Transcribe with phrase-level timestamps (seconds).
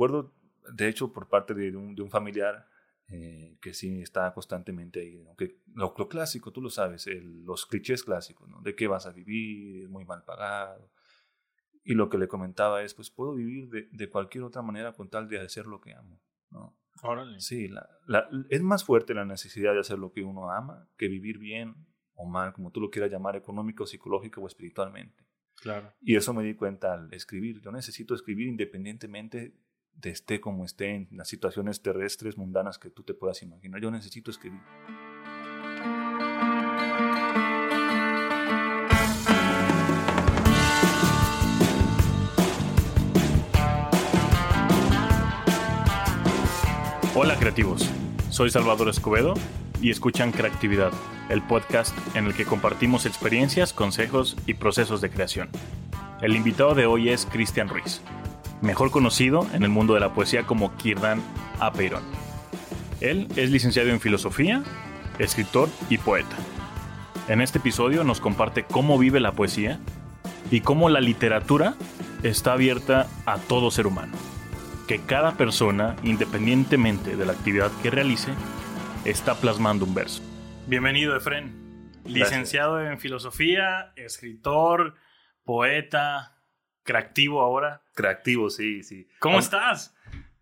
[0.00, 0.32] recuerdo,
[0.72, 2.66] de hecho, por parte de un, de un familiar
[3.08, 5.22] eh, que sí está constantemente ahí.
[5.22, 5.36] ¿no?
[5.36, 8.62] Que lo, lo, clásico, tú lo sabes, el, los clichés clásicos, ¿no?
[8.62, 10.90] De qué vas a vivir, es muy mal pagado.
[11.84, 15.10] Y lo que le comentaba es, pues puedo vivir de, de cualquier otra manera con
[15.10, 16.20] tal de hacer lo que amo,
[16.50, 16.78] ¿no?
[17.02, 17.40] Órale.
[17.40, 21.08] Sí, la, la, es más fuerte la necesidad de hacer lo que uno ama que
[21.08, 21.74] vivir bien
[22.14, 25.24] o mal, como tú lo quieras llamar, económico, psicológico o espiritualmente.
[25.56, 25.92] Claro.
[26.00, 27.60] Y eso me di cuenta al escribir.
[27.60, 29.54] Yo necesito escribir independientemente
[29.94, 33.80] de esté como esté en las situaciones terrestres, mundanas que tú te puedas imaginar.
[33.80, 34.60] Yo necesito escribir.
[47.22, 47.90] Hola creativos,
[48.30, 49.34] soy Salvador Escobedo
[49.82, 50.92] y escuchan Creatividad,
[51.28, 55.50] el podcast en el que compartimos experiencias, consejos y procesos de creación.
[56.22, 58.00] El invitado de hoy es Cristian Ruiz,
[58.62, 61.22] mejor conocido en el mundo de la poesía como Kirdan
[61.58, 62.02] Apeiron.
[63.00, 64.62] Él es licenciado en filosofía,
[65.18, 66.36] escritor y poeta.
[67.28, 69.78] En este episodio nos comparte cómo vive la poesía
[70.50, 71.74] y cómo la literatura
[72.22, 74.12] está abierta a todo ser humano.
[74.86, 78.32] Que cada persona, independientemente de la actividad que realice,
[79.04, 80.22] está plasmando un verso.
[80.66, 81.92] Bienvenido, Efren.
[82.04, 84.96] Licenciado en filosofía, escritor,
[85.44, 86.36] poeta,
[86.82, 87.82] creativo ahora.
[88.00, 89.06] Creativo, sí, sí.
[89.18, 89.94] ¿Cómo Aun estás?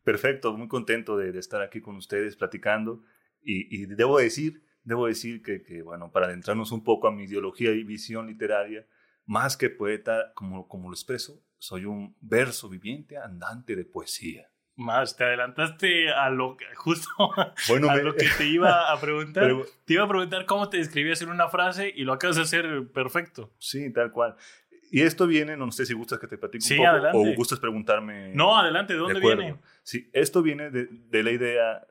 [0.04, 3.02] Perfecto, muy contento de, de, estar aquí con ustedes platicando.
[3.42, 7.24] Y, y debo decir, debo decir que, que, bueno, para adentrarnos un poco a mi
[7.24, 8.86] ideología y visión literaria,
[9.26, 14.50] más que poeta, como, como lo expreso, soy un verso viviente andante de poesía.
[14.76, 17.10] Más, te adelantaste a lo justo
[17.68, 19.42] bueno, a me, lo que te iba a preguntar.
[19.42, 22.42] Pero, te iba a preguntar cómo te describías en una frase y lo acabas de
[22.42, 23.52] hacer perfecto.
[23.58, 24.36] Sí, tal cual.
[24.90, 27.18] Y esto viene, no sé si gustas que te platique sí, un poco adelante.
[27.18, 28.34] o gustas preguntarme.
[28.34, 29.56] No, adelante, ¿de dónde de viene?
[29.82, 31.86] Sí, esto viene de, de la idea,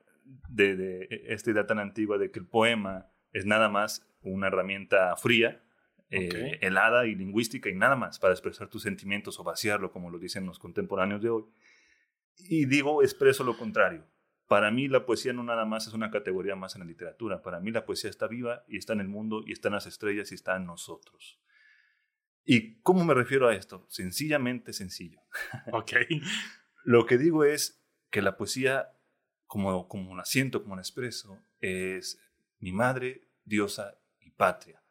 [0.49, 5.15] de, de, esta idea tan antigua de que el poema es nada más una herramienta
[5.15, 5.61] fría,
[6.09, 10.19] eh, helada y lingüística y nada más para expresar tus sentimientos o vaciarlo, como lo
[10.19, 11.45] dicen los contemporáneos de hoy.
[12.37, 14.05] Y digo, expreso lo contrario.
[14.47, 17.41] Para mí la poesía no nada más es una categoría más en la literatura.
[17.41, 19.85] Para mí la poesía está viva y está en el mundo y está en las
[19.85, 21.39] estrellas y está en nosotros.
[22.49, 23.85] ¿Y cómo me refiero a esto?
[23.89, 25.21] Sencillamente sencillo.
[25.73, 25.91] Ok.
[26.85, 28.97] Lo que digo es que la poesía,
[29.45, 32.17] como, como la siento, como la expreso, es
[32.59, 34.81] mi madre, diosa y patria.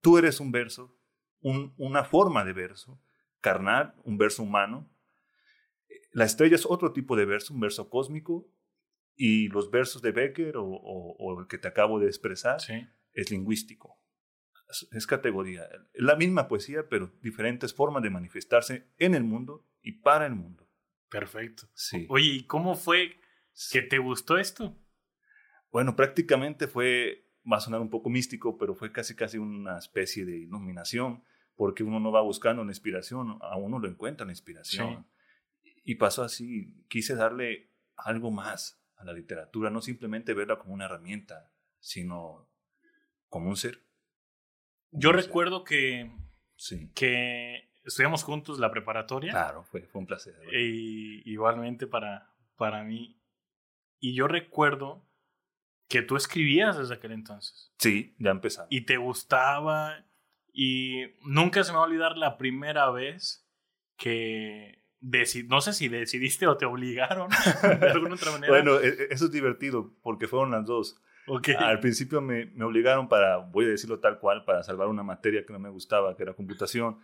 [0.00, 0.96] Tú eres un verso,
[1.40, 3.02] un, una forma de verso,
[3.40, 4.88] carnal, un verso humano.
[6.12, 8.48] La estrella es otro tipo de verso, un verso cósmico.
[9.16, 12.86] Y los versos de Becker o, o, o el que te acabo de expresar sí.
[13.12, 14.01] es lingüístico
[14.90, 15.68] es categoría.
[15.94, 20.68] La misma poesía, pero diferentes formas de manifestarse en el mundo y para el mundo.
[21.08, 21.68] Perfecto.
[21.74, 22.06] Sí.
[22.08, 23.20] Oye, ¿y cómo fue
[23.70, 24.78] que te gustó esto?
[25.70, 30.24] Bueno, prácticamente fue, va a sonar un poco místico, pero fue casi casi una especie
[30.24, 31.22] de iluminación,
[31.54, 35.06] porque uno no va buscando la inspiración, a uno lo encuentra la inspiración.
[35.62, 35.74] Sí.
[35.84, 40.84] Y pasó así, quise darle algo más a la literatura, no simplemente verla como una
[40.84, 42.48] herramienta, sino
[43.28, 43.84] como un ser.
[44.92, 46.10] Yo recuerdo que,
[46.56, 46.90] sí.
[46.94, 49.32] que estudiamos juntos la preparatoria.
[49.32, 50.34] Claro, fue, fue un placer.
[50.52, 53.20] Y, igualmente para, para mí.
[53.98, 55.08] Y yo recuerdo
[55.88, 57.72] que tú escribías desde aquel entonces.
[57.78, 58.68] Sí, ya empezaba.
[58.70, 60.06] Y te gustaba.
[60.52, 63.48] Y nunca se me va a olvidar la primera vez
[63.96, 64.82] que
[65.46, 67.28] no sé si decidiste o te obligaron
[67.80, 68.52] de alguna otra manera.
[68.52, 71.00] bueno, eso es divertido porque fueron las dos.
[71.26, 71.54] Okay.
[71.56, 75.44] Al principio me, me, obligaron para, voy a decirlo tal cual, para salvar una materia
[75.46, 76.98] que no me gustaba, que era computación.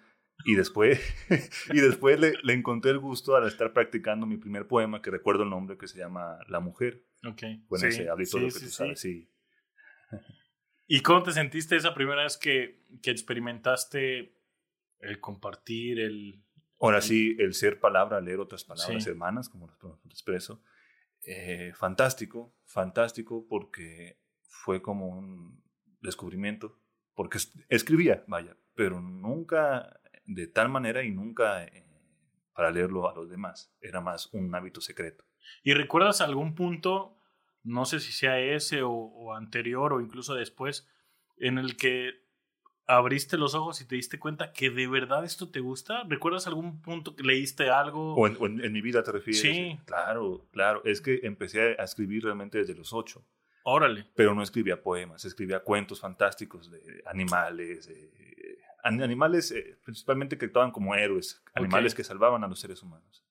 [0.44, 1.00] Y después,
[1.72, 5.42] y después le, le, encontré el gusto al estar practicando mi primer poema, que recuerdo
[5.42, 7.04] el nombre, que se llama La Mujer.
[7.24, 7.64] Okay.
[7.68, 9.28] Bueno, sí, ese sí, lo que sí, tú sabes, sí.
[10.86, 14.32] ¿Y cómo te sentiste esa primera vez que, que experimentaste
[15.00, 16.42] el compartir, el...
[16.80, 20.62] Ahora sí, el ser palabra, leer otras palabras hermanas, como lo expreso.
[21.30, 25.62] Eh, fantástico, fantástico porque fue como un
[26.00, 26.80] descubrimiento,
[27.14, 31.84] porque es- escribía, vaya, pero nunca de tal manera y nunca eh,
[32.54, 33.74] para leerlo a los demás.
[33.82, 35.26] Era más un hábito secreto.
[35.62, 37.18] ¿Y recuerdas algún punto,
[37.62, 40.88] no sé si sea ese o, o anterior o incluso después,
[41.36, 42.26] en el que
[42.88, 46.02] abriste los ojos y te diste cuenta que de verdad esto te gusta?
[46.08, 48.14] ¿Recuerdas algún punto que leíste algo?
[48.14, 49.40] O en, o en- en mi vida te refieres.
[49.42, 49.78] Sí.
[49.84, 50.82] Claro, claro.
[50.84, 53.24] Es que empecé a escribir realmente desde los ocho.
[53.70, 54.06] Órale.
[54.14, 60.46] pero no escribía poemas, escribía cuentos fantásticos de animales, eh, an- animales eh, principalmente que
[60.46, 63.22] actuaban como héroes, animales que salvaban a los seres humanos.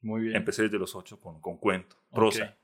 [0.00, 0.36] Muy bien.
[0.36, 2.56] Empecé desde los ocho con, con cuento, prosa.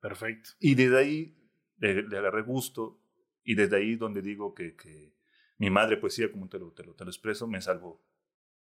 [0.00, 0.50] Perfecto.
[0.60, 1.34] Y desde ahí
[1.78, 3.00] le, agarré gusto
[3.42, 5.12] y desde ahí donde digo que, que
[5.58, 8.04] mi madre poesía, como te lo, te lo, te lo expreso, me salvó.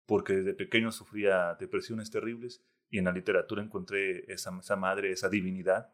[0.06, 5.28] Porque desde pequeño sufría depresiones terribles y en la literatura encontré esa, esa madre, esa
[5.28, 5.92] divinidad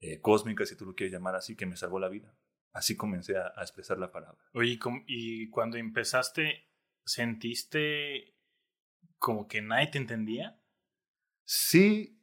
[0.00, 2.36] eh, cósmica, si tú lo quieres llamar así, que me salvó la vida.
[2.72, 4.42] Así comencé a, expresar la palabra.
[4.52, 6.68] Oye, y cuando empezaste,
[7.04, 8.34] ¿sentiste
[9.18, 10.60] como que nadie te entendía?
[11.44, 12.20] Sí,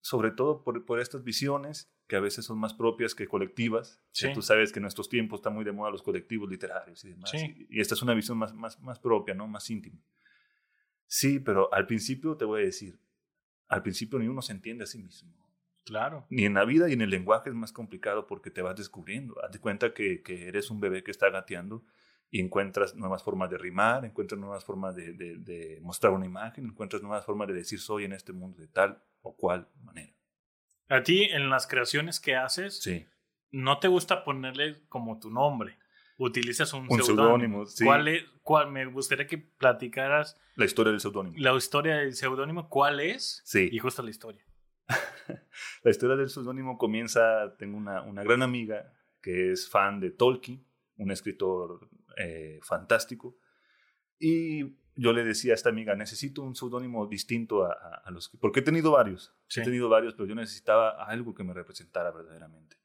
[0.00, 4.02] sobre todo por, por estas visiones que a veces son más propias que colectivas.
[4.12, 4.32] Sí.
[4.32, 7.30] Tú sabes que en nuestros tiempos están muy de moda los colectivos literarios y demás.
[7.30, 7.66] Sí.
[7.68, 9.46] Y, esta es una visión más, más, más propia, ¿no?
[9.46, 10.02] Más íntima.
[11.06, 12.98] Sí, pero al principio te voy a decir,
[13.68, 15.32] al principio ni uno se entiende a sí mismo.
[15.84, 16.26] Claro.
[16.30, 19.36] Ni en la vida y en el lenguaje es más complicado porque te vas descubriendo.
[19.44, 21.84] Haz cuenta que, que eres un bebé que está gateando
[22.30, 27.02] y encuentras nuevas formas de rimar, encuentras nuevas formas de, de, mostrar una imagen, encuentras
[27.02, 30.17] nuevas formas de decir soy en este mundo de tal o cual manera.
[30.88, 33.06] A ti, en las creaciones que haces, sí.
[33.50, 35.78] no te gusta ponerle como tu nombre.
[36.16, 37.66] Utilizas un, un seudónimo.
[37.66, 37.84] Sí.
[37.84, 38.24] ¿Cuál es?
[38.42, 40.36] Cuál, me gustaría que platicaras.
[40.56, 41.36] La historia del seudónimo.
[41.38, 43.42] La historia del seudónimo, ¿cuál es?
[43.44, 43.68] Sí.
[43.70, 44.42] Y justo la historia.
[45.82, 50.66] la historia del seudónimo comienza, tengo una, una, gran amiga que es fan de Tolkien,
[50.96, 53.36] un escritor eh, fantástico,
[54.18, 54.64] y
[54.98, 58.60] yo le decía a esta amiga, necesito un seudónimo distinto a, a, los que, porque
[58.60, 62.76] he tenido varios, he tenido varios, pero yo necesitaba algo que me representara verdaderamente.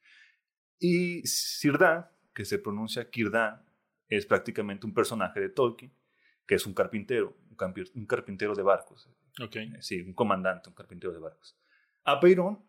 [0.80, 3.63] Y Sirdan, que se pronuncia Kirdan,
[4.07, 5.92] es prácticamente un personaje de Tolkien,
[6.45, 7.36] que es un carpintero,
[7.95, 9.09] un, carpintero de barcos.
[9.42, 9.71] Okay.
[9.80, 11.57] Sí, un comandante, un carpintero de barcos.
[12.04, 12.63] Apeiron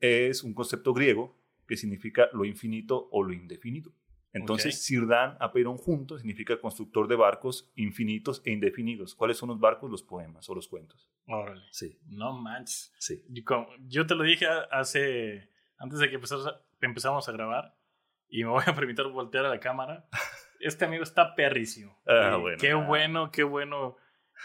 [0.00, 1.38] es un concepto griego
[1.68, 3.92] que significa lo infinito o lo indefinido.
[4.32, 4.80] Entonces, okay.
[4.80, 9.14] Sirdan, Apeiron juntos significa constructor de barcos infinitos e indefinidos.
[9.14, 9.90] ¿Cuáles son los barcos?
[9.90, 11.10] Los poemas o los cuentos.
[11.26, 11.62] Órale.
[11.72, 11.98] Sí.
[12.06, 12.92] No manches.
[12.98, 13.24] Sí.
[13.88, 16.20] Yo te lo dije hace, antes de que
[16.80, 17.74] empezamos a grabar,
[18.30, 20.08] y me voy a permitir voltear a la cámara.
[20.62, 21.98] Este amigo está perrísimo.
[22.06, 22.58] Ah, bueno.
[22.60, 23.96] Qué bueno, qué bueno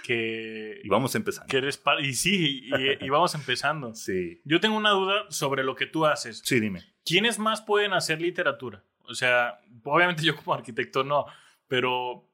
[0.05, 0.79] que...
[0.81, 1.51] Y vamos empezando.
[1.51, 3.93] Que eres y sí, y, y, vamos empezando.
[3.93, 4.39] sí.
[4.45, 6.41] Yo tengo una duda sobre lo que tú haces.
[6.45, 6.85] Sí, dime.
[7.03, 8.85] ¿Quiénes más pueden hacer literatura?
[9.07, 11.25] O sea, obviamente yo como arquitecto no,
[11.67, 12.29] pero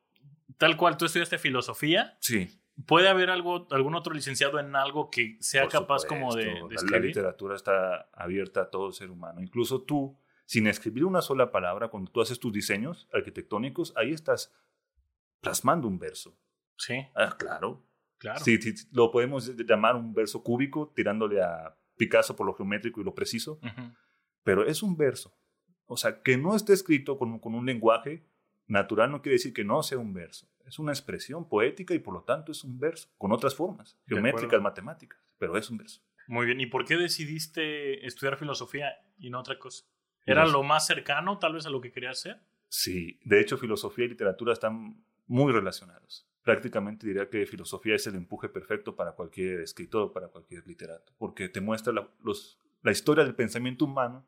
[0.58, 2.18] tal cual tú estudiaste filosofía.
[2.22, 2.58] Sí.
[2.88, 6.08] ¿Puede haber algo, algún otro licenciado en algo que sea Por capaz supuesto.
[6.08, 6.92] como de, de escribir?
[6.92, 9.42] la literatura está abierta a todo ser humano.
[9.42, 14.52] Incluso tú, sin escribir una sola palabra, cuando tú haces tus diseños arquitectónicos, ahí estás
[15.42, 16.36] plasmando un verso.
[16.78, 17.84] Sí, Ah, claro.
[18.18, 18.40] claro.
[18.44, 23.04] Sí, sí, lo podemos llamar un verso cúbico, tirándole a Picasso por lo geométrico y
[23.04, 23.94] lo preciso, Ujú.
[24.44, 25.36] pero es un verso.
[25.92, 28.24] O sea, que no esté escrito con, con un lenguaje
[28.68, 30.48] natural no quiere decir que no sea un verso.
[30.66, 34.62] Es una expresión poética y por lo tanto es un verso, con otras formas, geométricas,
[34.62, 36.02] matemáticas, pero es un verso.
[36.28, 36.62] Muy bien.
[36.62, 39.84] ¿Y por qué decidiste estudiar filosofía y no otra cosa?
[40.26, 42.40] ¿Era lo más cercano tal vez a lo que querías hacer?
[42.70, 46.26] Sí, de hecho filosofía y literatura están muy relacionados.
[46.44, 51.50] Prácticamente diría que filosofía es el empuje perfecto para cualquier escritor, para cualquier literato, porque
[51.50, 54.26] te muestra la, los- la historia del pensamiento humano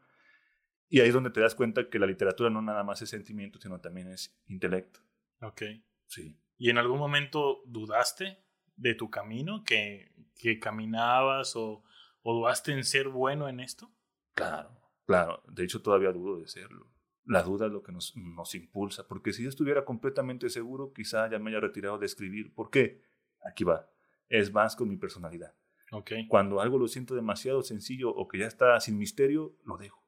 [0.93, 3.59] y ahí es donde te das cuenta que la literatura no nada más es sentimiento,
[3.59, 4.99] sino también es intelecto.
[5.41, 5.63] Ok.
[6.05, 6.39] Sí.
[6.55, 8.37] ¿Y en algún momento dudaste
[8.75, 9.63] de tu camino?
[9.63, 11.83] ¿Que, que caminabas o,
[12.21, 13.91] o dudaste en ser bueno en esto?
[14.35, 14.69] Claro,
[15.07, 15.41] claro.
[15.47, 16.93] De hecho, todavía dudo de serlo.
[17.25, 21.27] La duda es lo que nos, nos impulsa, porque si yo estuviera completamente seguro, quizá
[21.27, 22.53] ya me haya retirado de escribir.
[22.53, 23.01] ¿Por qué?
[23.43, 23.89] Aquí va.
[24.29, 25.55] Es más con mi personalidad.
[25.91, 26.11] Ok.
[26.27, 30.02] Cuando algo lo siento demasiado sencillo o que ya está sin misterio, lo dejo.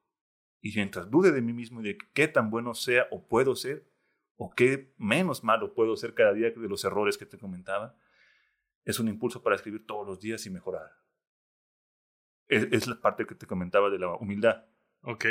[0.66, 3.86] Y mientras dude de mí mismo y de qué tan bueno sea o puedo ser,
[4.36, 7.94] o qué menos malo puedo ser cada día de los errores que te comentaba,
[8.84, 10.90] es un impulso para escribir todos los días y mejorar.
[12.48, 14.64] Es, es la parte que te comentaba de la humildad.
[15.02, 15.24] Ok.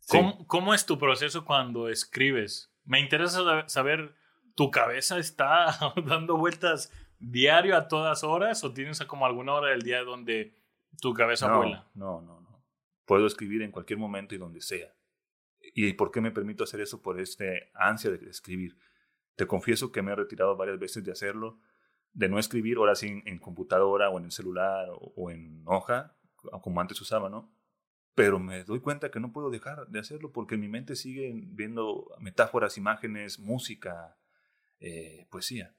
[0.00, 0.16] Sí.
[0.16, 2.72] ¿Cómo, cómo es tu proceso cuando escribes?
[2.84, 4.14] Me interesa sab- saber,
[4.54, 5.76] ¿tu cabeza está
[6.06, 10.54] dando vueltas diario a todas horas o tienes como alguna hora del día donde
[11.00, 11.86] tu cabeza no, vuela?
[11.94, 12.47] No, no, no.
[13.08, 14.94] Puedo escribir en cualquier momento y donde sea.
[15.74, 17.00] ¿Y por qué me permito hacer eso?
[17.00, 18.76] Por este ansia de escribir.
[19.34, 21.58] Te confieso que me he retirado varias veces de hacerlo,
[22.12, 26.18] de no escribir, ahora sí en, computadora o en el celular o, en hoja,
[26.60, 27.50] como antes usaba, ¿no?
[28.14, 32.14] Pero me doy cuenta que no puedo dejar de hacerlo porque mi mente sigue viendo
[32.20, 34.18] metáforas, imágenes, música,
[34.80, 35.74] eh, poesía.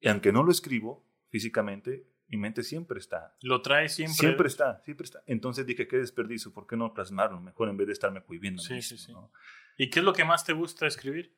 [0.00, 4.14] Y aunque no lo escribo físicamente, mi mente siempre está ¿Lo traes siempre?
[4.14, 5.22] Siempre está, siempre está.
[5.26, 7.40] Entonces dije, qué desperdicio, ¿por qué no plasmarlo?
[7.40, 8.62] Mejor en vez de estarme cohibiendo.
[8.62, 9.12] Sí, mismo, sí, sí.
[9.12, 9.30] ¿no?
[9.76, 11.36] ¿Y qué es lo que más te gusta escribir?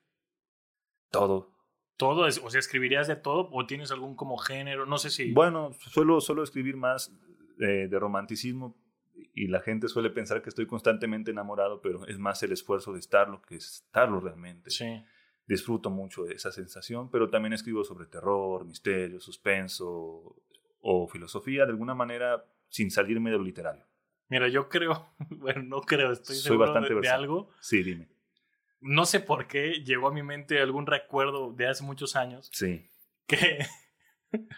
[1.11, 1.55] Todo.
[1.97, 2.27] ¿Todo?
[2.27, 4.87] Es, o sea, ¿escribirías de todo o tienes algún como género?
[4.87, 5.33] No sé si...
[5.33, 7.13] Bueno, suelo, suelo escribir más
[7.57, 8.77] de, de romanticismo
[9.35, 13.01] y la gente suele pensar que estoy constantemente enamorado, pero es más el esfuerzo de
[13.01, 14.71] estarlo que estarlo realmente.
[14.71, 15.03] Sí.
[15.47, 20.37] Disfruto mucho de esa sensación, pero también escribo sobre terror, misterio, suspenso
[20.91, 23.85] o filosofía de alguna manera sin salirme de lo literario.
[24.29, 27.51] Mira, yo creo, bueno, no creo, estoy Soy seguro bastante de, de algo.
[27.61, 28.09] Sí, dime.
[28.81, 32.49] No sé por qué llegó a mi mente algún recuerdo de hace muchos años.
[32.53, 32.89] Sí.
[33.27, 33.67] Que,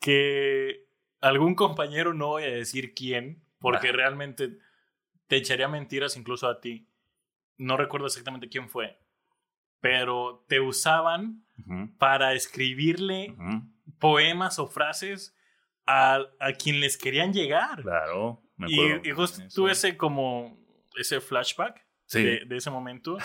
[0.00, 0.86] que
[1.20, 4.58] algún compañero, no voy a decir quién, porque realmente
[5.26, 6.88] te echaría mentiras incluso a ti.
[7.56, 8.98] No recuerdo exactamente quién fue,
[9.80, 11.44] pero te usaban
[11.98, 13.34] para escribirle
[13.98, 15.34] poemas o frases
[15.86, 17.82] a, a, quien les querían llegar.
[17.82, 19.02] Claro, me acuerdo.
[19.04, 20.58] Y, y justo tuve ese como
[20.96, 23.16] ese flashback de, de, ese momento.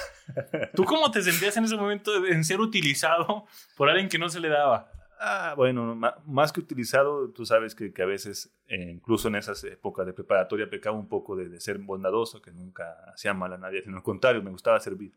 [0.75, 4.39] ¿Tú cómo te sentías en ese momento en ser utilizado por alguien que no se
[4.39, 4.91] le daba?
[5.21, 9.61] Ah, bueno, más que utilizado, tú sabes que, que a veces, eh, incluso en esas
[9.65, 13.57] épocas de preparatoria, pecaba un poco de, de, ser bondadoso, que nunca hacía mal a
[13.57, 15.13] nadie, sino al contrario, me gustaba servir.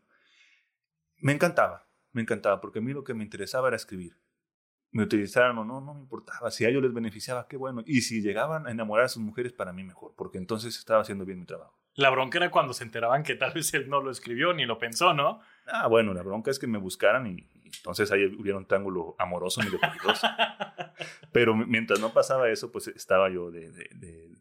[1.19, 4.17] Me encantaba, me encantaba, porque a mí lo que me interesaba era escribir.
[4.93, 6.49] Me utilizaran o no, no me importaba.
[6.49, 7.83] Si a ellos les beneficiaba, qué bueno.
[7.85, 11.25] Y si llegaban a enamorar a sus mujeres, para mí mejor, porque entonces estaba haciendo
[11.25, 11.77] bien mi trabajo.
[11.95, 14.79] La bronca era cuando se enteraban que tal vez él no lo escribió ni lo
[14.79, 15.41] pensó, ¿no?
[15.67, 17.47] Ah, bueno, la bronca es que me buscaran y,
[17.77, 20.27] entonces ahí hubiera un triángulo amoroso medio peligroso.
[21.31, 23.89] Pero mientras no pasaba eso, pues estaba yo de, de,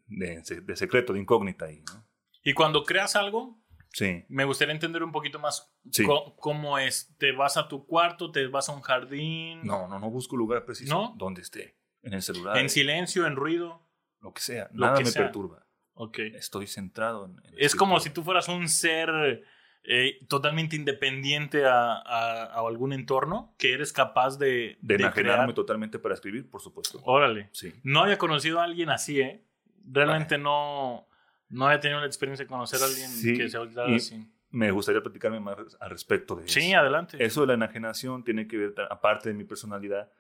[0.09, 2.07] de, de, secreto, de incógnita ahí, ¿no?
[2.43, 3.62] Y cuando creas algo,
[3.93, 4.25] sí.
[4.29, 6.05] me gustaría entender un poquito más sí.
[6.37, 7.15] cómo es.
[7.19, 8.31] ¿Te vas a tu cuarto?
[8.31, 9.61] ¿Te vas a un jardín?
[9.63, 10.95] No, no, no busco lugar preciso.
[10.95, 11.15] ¿No?
[11.17, 11.77] Donde esté.
[12.03, 12.59] En el celular.
[12.59, 13.87] En silencio, en ruido.
[14.21, 14.69] Lo que sea.
[14.73, 15.23] Nada que me sea.
[15.23, 15.67] perturba.
[15.95, 16.35] Okay.
[16.35, 17.41] Estoy centrado en.
[17.45, 19.45] en es como si tú fueras un ser
[19.85, 24.79] eh, totalmente independiente a, a, a, algún entorno, que eres capaz de.
[24.81, 25.55] De, de enajenarme crear.
[25.55, 27.01] totalmente para escribir, por supuesto.
[27.05, 27.51] Órale.
[27.53, 27.73] Sí.
[27.83, 29.45] No había conocido a alguien así, ¿eh?
[29.85, 31.09] Realmente no.
[31.53, 33.63] No había tenido la experiencia de conocer a alguien sí, que se ha
[33.95, 34.27] así.
[34.51, 36.61] Me gustaría platicarme más al respecto de eso.
[36.61, 37.23] Sí, adelante.
[37.25, 40.11] Eso de la enajenación tiene que ver, aparte de mi personalidad,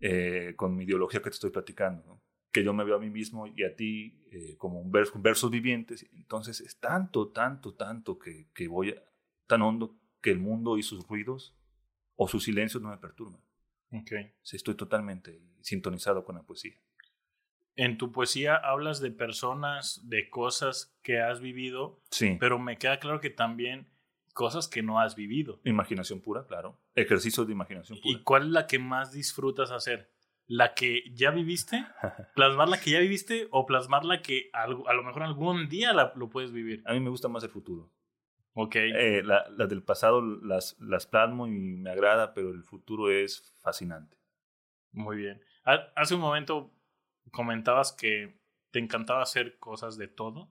[0.00, 2.04] eh, con mi ideología que te estoy platicando.
[2.06, 2.22] ¿no?
[2.54, 5.50] que yo me veo a mí mismo y a ti eh, como un verso, versos
[5.50, 6.06] vivientes.
[6.12, 9.02] Entonces es tanto, tanto, tanto que, que voy a,
[9.48, 11.56] tan hondo que el mundo y sus ruidos
[12.14, 13.40] o sus silencios no me perturban.
[13.90, 14.32] Okay.
[14.42, 16.80] Sí, estoy totalmente sintonizado con la poesía.
[17.76, 22.36] En tu poesía hablas de personas, de cosas que has vivido, sí.
[22.38, 23.88] pero me queda claro que también
[24.32, 25.60] cosas que no has vivido.
[25.64, 26.78] Imaginación pura, claro.
[26.94, 28.18] Ejercicios de imaginación pura.
[28.18, 30.14] ¿Y cuál es la que más disfrutas hacer?
[30.46, 31.86] la que ya viviste,
[32.34, 36.12] plasmar la que ya viviste o plasmar la que a, lo mejor algún día la,
[36.16, 36.82] lo puedes vivir.
[36.86, 37.90] A mí me gusta más el futuro.
[38.52, 38.76] Ok.
[38.76, 43.54] Eh, las la del pasado las, las plasmo y me agrada, pero el futuro es
[43.62, 44.16] fascinante.
[44.92, 45.40] Muy bien.
[45.64, 46.70] Hace un momento
[47.30, 48.38] comentabas que
[48.70, 50.50] te encantaba hacer cosas de todo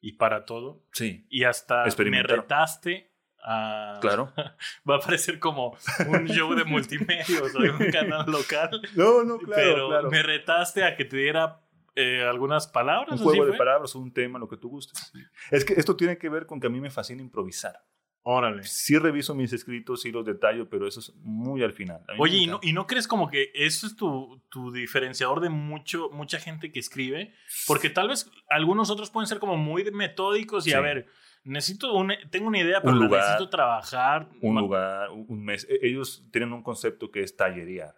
[0.00, 0.84] y para todo.
[0.92, 1.26] Sí.
[1.28, 3.98] Y hasta me retaste a...
[4.00, 4.32] Claro.
[4.88, 5.76] Va a parecer como
[6.08, 8.80] un show de multimedios o de un canal local.
[8.94, 9.62] No, no, claro.
[9.62, 10.10] Pero claro.
[10.10, 11.60] me retaste a que te diera
[11.96, 13.20] eh, algunas palabras.
[13.20, 15.12] Un juego de palabras, un tema, lo que tú gustes.
[15.50, 17.84] Es que esto tiene que ver con que a mí me fascina improvisar.
[18.28, 18.64] Órale.
[18.64, 22.00] Sí reviso mis escritos, sí los detallo, pero eso es muy al final.
[22.18, 26.10] Oye, ¿y no, ¿y no crees como que eso es tu, tu diferenciador de mucho,
[26.10, 27.32] mucha gente que escribe?
[27.68, 30.76] Porque tal vez algunos otros pueden ser como muy metódicos y Sí.
[30.76, 31.06] a ver,
[31.44, 34.28] necesito un, tengo una idea, pero Un la lugar, necesito trabajar.
[34.42, 35.64] Un lugar, un mes.
[35.70, 37.94] E- Ellos tienen un concepto que es tallerear.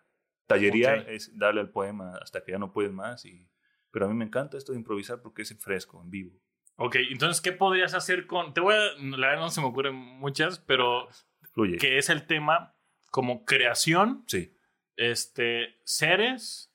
[0.46, 1.06] Tallerear Ok.
[1.08, 3.24] es darle al poema hasta que ya no puedes más.
[3.24, 3.48] Y...
[3.90, 6.38] Pero a mí me encanta esto de improvisar porque es fresco, en vivo.
[6.80, 8.54] Ok, entonces, ¿qué podrías hacer con...?
[8.54, 8.78] Te voy a...
[9.16, 11.08] La verdad no se me ocurren muchas, pero
[11.52, 11.76] Fluye.
[11.76, 12.76] que es el tema
[13.10, 14.54] como creación, Sí.
[14.96, 16.72] este, seres,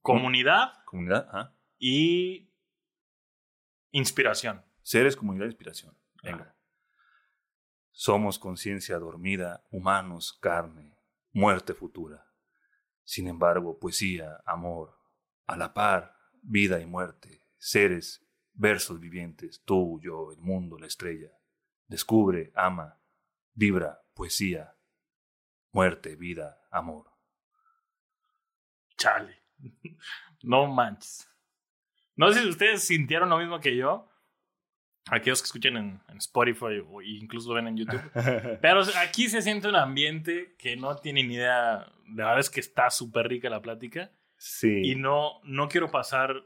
[0.00, 1.56] comunidad Comunidad, ajá.
[1.78, 2.52] y
[3.90, 4.64] inspiración.
[4.82, 5.96] Seres, comunidad, inspiración.
[6.22, 6.54] Venga.
[7.90, 10.96] Somos conciencia dormida, humanos, carne,
[11.32, 12.26] muerte futura.
[13.04, 14.96] Sin embargo, poesía, amor,
[15.46, 18.24] a la par, vida y muerte, seres,
[18.60, 21.30] versos vivientes, tú, yo, el mundo, la estrella.
[21.88, 22.98] Descubre, ama,
[23.54, 24.76] vibra, poesía,
[25.72, 27.10] muerte, vida, amor.
[28.96, 29.42] Chale.
[30.42, 31.28] No manches.
[32.16, 34.08] No sé si ustedes sintieron lo mismo que yo.
[35.10, 38.00] Aquellos que escuchen en, en Spotify o incluso ven en YouTube.
[38.62, 41.92] Pero aquí se siente un ambiente que no tienen ni idea.
[42.14, 44.10] La verdad es que está súper rica la plática.
[44.38, 44.80] sí.
[44.82, 46.42] Y no, no quiero pasar.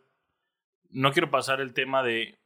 [0.95, 2.39] No quiero pasar el tema de.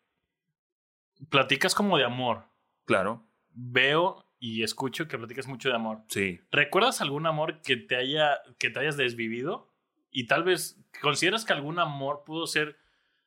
[1.28, 2.44] Platicas como de amor.
[2.84, 6.02] Claro, Veo y escucho que platicas mucho de amor.
[6.08, 6.40] sí.
[6.50, 9.70] ¿Recuerdas algún amor que te haya que te hayas desvivido?
[10.10, 12.76] Y tal vez consideras que algún amor pudo ser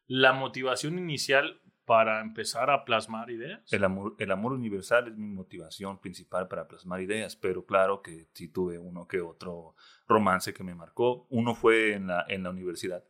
[0.08, 3.72] la motivación inicial para empezar a plasmar ideas.
[3.74, 8.28] El amor, el amor universal es mi motivación principal para plasmar ideas, pero claro que
[8.34, 9.76] sí tuve uno que otro
[10.08, 11.28] romance que me marcó.
[11.30, 13.04] Uno fue en la, en la universidad,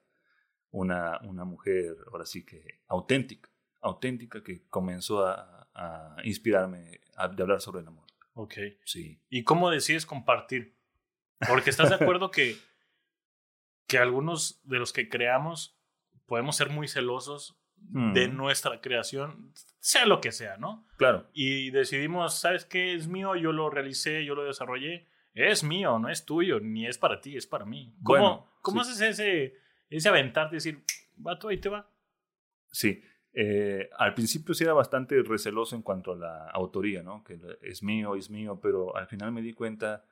[0.71, 3.49] una, una mujer, ahora sí que auténtica,
[3.81, 8.07] auténtica que comenzó a, a inspirarme a, de hablar sobre el amor.
[8.33, 8.55] Ok.
[8.85, 9.19] Sí.
[9.29, 10.75] ¿Y cómo decides compartir?
[11.47, 12.55] Porque estás de acuerdo que,
[13.87, 15.77] que algunos de los que creamos
[16.25, 20.85] podemos ser muy celosos de Mm, nuestra creación, sea lo que sea, ¿no?
[20.97, 22.93] Claro, Y decidimos, ¿sabes qué?
[22.93, 25.07] Es mío, yo lo realicé, yo lo desarrollé.
[25.33, 27.95] Es mío, no es tuyo, ni es para ti, es para mí.
[28.03, 28.91] ¿Cómo, Bueno, ¿cómo sí.
[28.91, 29.55] haces ese,
[29.97, 30.83] ese aventar de decir,
[31.25, 31.89] va tú, ahí te va?
[32.71, 33.01] sí.
[33.33, 37.23] Eh, al principio sí era bastante receloso en cuanto a la autoría, ¿no?
[37.23, 40.03] Que es mío, es mío, pero al final me di cuenta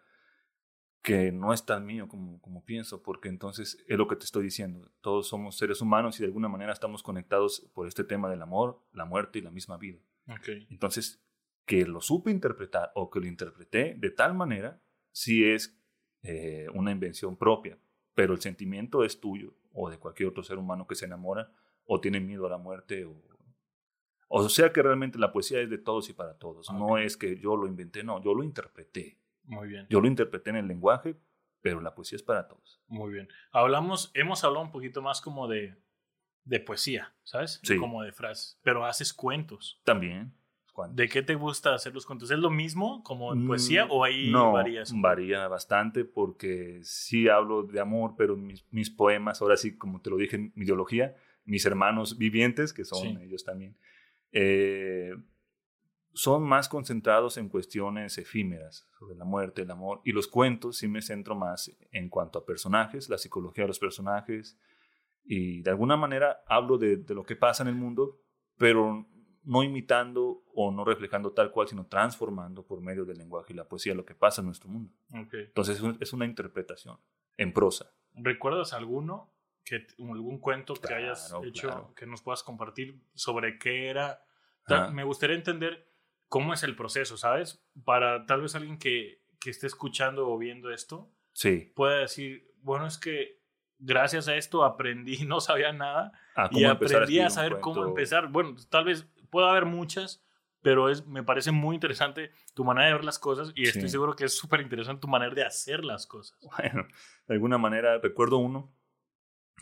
[1.01, 4.43] que no es tan mío como, como pienso, porque entonces es lo que te estoy
[4.43, 4.91] diciendo.
[5.01, 8.81] Todos somos seres humanos y de alguna manera estamos conectados por este tema del amor,
[8.93, 9.99] la muerte y la misma vida.
[10.69, 11.25] Entonces,
[11.65, 14.81] que lo supe interpretar o que lo interpreté de tal manera,
[15.11, 15.79] sí es
[16.21, 17.77] eh, una invención propia,
[18.19, 21.49] pero el sentimiento es tuyo o de cualquier otro ser humano que se enamora
[21.85, 23.15] o tiene miedo a la muerte o...
[24.27, 26.69] O sea que realmente la poesía es de todos y para todos.
[26.69, 26.99] No Ok.
[26.99, 29.17] es que yo lo inventé, no, yo lo interpreté.
[29.43, 29.87] Muy bien.
[29.89, 31.15] Yo lo interpreté en el lenguaje,
[31.61, 32.81] pero la poesía es para todos.
[32.87, 33.29] Muy bien.
[33.53, 35.81] Hablamos, hemos hablado un poquito más como de,
[36.43, 37.61] de poesía, ¿sabes?
[37.63, 37.77] Sí.
[37.77, 38.59] Como de frases.
[38.63, 39.79] Pero haces cuentos.
[39.85, 40.33] También.
[40.79, 40.95] Juan.
[40.95, 42.31] ¿De qué te gusta hacer los cuentos?
[42.31, 44.53] ¿Es lo mismo como en Mm, poesía o ahí no,
[45.01, 50.09] varía bastante porque sí hablo de amor, pero mis, mis poemas, ahora sí, como te
[50.09, 53.17] lo dije mi ideología, mis hermanos vivientes, que son Sí.
[53.21, 53.75] ellos también,
[54.31, 55.15] eh,
[56.13, 60.87] son más concentrados en cuestiones efímeras sobre la muerte, el amor, y los cuentos sí
[60.87, 64.57] me centro más en cuanto a personajes, la psicología de los personajes,
[65.25, 68.21] y de alguna manera hablo de, de lo que pasa en el mundo,
[68.57, 69.05] pero
[69.43, 73.63] no imitando o no reflejando tal cual, sino transformando por medio del lenguaje y la
[73.69, 74.91] poesía lo que pasa en nuestro mundo.
[75.13, 75.33] Ok.
[75.35, 76.97] Entonces es un- es una interpretación
[77.37, 77.93] en prosa.
[78.13, 79.31] ¿Recuerdas alguno,
[79.63, 81.93] que, algún cuento que Claro, hayas hecho claro.
[81.95, 84.21] que nos puedas compartir sobre qué era?
[84.65, 84.91] Ta- Ajá.
[84.91, 85.87] Me gustaría entender
[86.27, 87.63] cómo es el proceso, ¿sabes?
[87.85, 91.71] Para tal vez alguien que, que esté escuchando o viendo esto Sí.
[91.75, 93.39] pueda decir, bueno, es que
[93.77, 97.85] gracias a esto aprendí, no sabía nada Ah, y ¿cómo empezar aprendí a saber cómo
[97.85, 98.27] empezar.
[98.27, 100.21] Bueno, tal vez pueda haber muchas,
[100.61, 103.89] pero es, me parece muy interesante tu manera de ver las cosas y estoy Sí.
[103.89, 106.37] seguro que es súper interesante tu manera de hacer las cosas.
[106.57, 106.87] Bueno,
[107.27, 108.73] de alguna manera recuerdo uno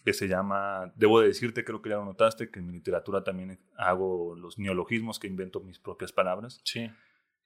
[0.03, 3.23] que se llama, debo de decirte, creo que ya lo notaste, que en mi literatura
[3.23, 6.89] también hago los neologismos que invento mis propias palabras, Sí,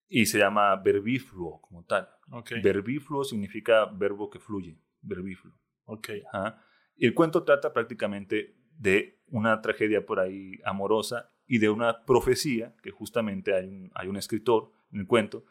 [0.07, 2.07] y se llama verbífluo como tal.
[2.31, 5.53] ok, Verbífluo significa verbo que fluye, verbífluo.
[5.85, 6.61] ok, Ajá.
[6.95, 12.73] Y el cuento trata prácticamente de una tragedia por ahí amorosa y de una profecía,
[12.81, 15.43] que justamente hay un, hay un escritor en el cuento,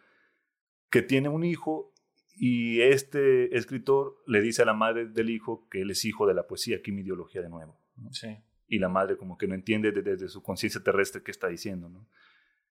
[0.88, 1.92] que tiene un hijo
[2.34, 6.32] y este escritor le dice a la madre del hijo que él es hijo de
[6.32, 7.78] la poesía, aquí mi ideología de nuevo.
[7.96, 8.10] ¿no?
[8.14, 8.28] sí,
[8.66, 11.90] Y la madre como que no entiende de- desde su conciencia terrestre qué está diciendo.
[11.90, 12.08] ¿no?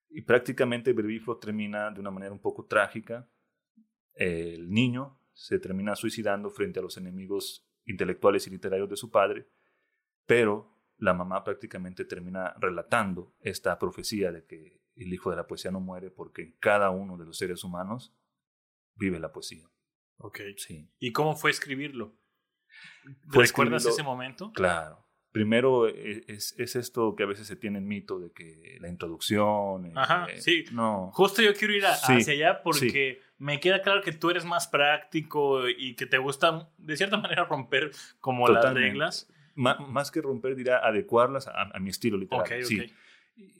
[0.09, 3.29] Y prácticamente Verbífluo termina de una manera un poco trágica.
[4.15, 9.45] El niño se termina suicidando frente a los enemigos intelectuales y literarios de su padre,
[10.25, 15.71] pero la mamá prácticamente termina relatando esta profecía de que el hijo de la poesía
[15.71, 18.13] no muere porque en cada uno de los seres humanos
[18.95, 19.65] vive la poesía.
[20.17, 20.39] ok.
[20.57, 22.15] Sí, ¿Y cómo fue escribirlo?
[23.29, 24.51] Fue ¿Recuerdas escribirlo- ese momento?
[24.53, 25.05] claro.
[25.31, 28.89] Primero eh, es, es esto que a veces se tiene en mito de que la
[28.89, 29.85] introducción...
[29.85, 30.65] eh, Ajá, sí.
[30.71, 34.31] No, Justo yo quiero ir a- Sí, hacia allá porque me queda claro que tú
[34.31, 38.89] eres más práctico y que te gusta de cierta manera romper como las Totalmente.
[38.89, 39.31] reglas.
[39.55, 42.65] Más que romper, dirá adecuarlas a, a mi estilo literario.
[42.65, 42.91] Sí.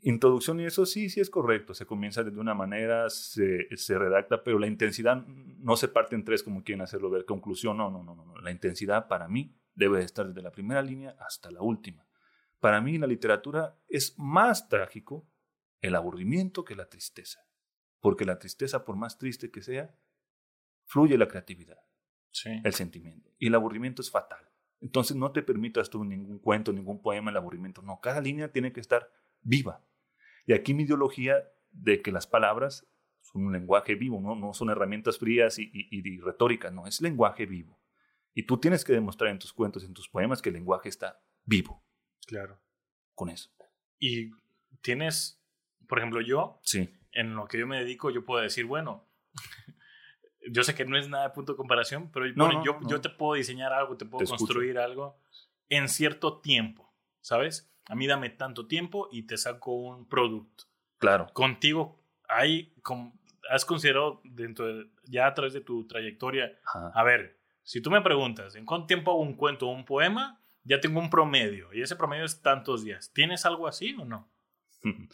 [0.02, 1.74] Introducción y eso sí, sí es correcto.
[1.74, 6.26] Se comienza de una manera, se, se redacta, pero la intensidad no se parte en
[6.26, 7.26] tres como quieren hacerlo ver.
[7.26, 8.36] Conclusión, no, no, no, no.
[8.42, 12.06] La intensidad para mí debe de estar desde la primera línea hasta la última.
[12.60, 15.26] Para mí la literatura es más trágico
[15.82, 17.40] el aburrimiento que la tristeza.
[18.02, 19.96] Porque la tristeza, por más triste que sea,
[20.86, 21.80] fluye la creatividad
[22.32, 22.50] Sí.
[22.64, 23.32] el sentimiento.
[23.40, 24.49] Y el aburrimiento es fatal.
[24.82, 27.82] Entonces no te permitas tú ningún cuento, ningún poema, el aburrimiento.
[27.82, 29.12] No, cada línea tiene que estar
[29.42, 29.84] viva.
[30.46, 32.88] Y aquí mi ideología de que las palabras
[33.22, 37.02] son un lenguaje vivo, no, no son herramientas frías y, y, y retórica, no, es
[37.02, 37.80] lenguaje vivo.
[38.34, 41.22] Y tú tienes que demostrar en tus cuentos, en tus poemas, que el lenguaje está
[41.44, 41.84] vivo
[42.26, 42.60] Claro.
[43.14, 43.52] con eso.
[44.00, 44.32] Y
[44.82, 45.44] tienes,
[45.88, 49.09] por ejemplo, yo, Sí, en lo que yo me dedico, yo puedo decir, bueno,
[50.48, 52.80] yo sé que no es nada de punto de comparación, pero No, bueno, no, yo,
[52.80, 54.46] no, yo te puedo diseñar algo, te puedo Te escucho.
[54.46, 55.18] construir algo
[55.70, 57.70] en cierto tiempo, ¿sabes?
[57.90, 60.66] a mí dame tanto tiempo y te saco un producto.
[61.00, 61.28] Claro.
[61.34, 62.72] Contigo, hay,
[63.50, 66.52] has considerado dentro de, ya a través de tu trayectoria,
[66.94, 70.40] a ver, si tú me preguntas, ¿en cuánto tiempo hago un cuento o un poema?
[70.64, 73.12] Ya tengo un promedio y ese promedio es tantos días.
[73.12, 74.30] ¿Tienes algo así o no?